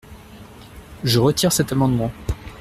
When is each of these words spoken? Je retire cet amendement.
Je 1.03 1.19
retire 1.19 1.51
cet 1.51 1.71
amendement. 1.71 2.11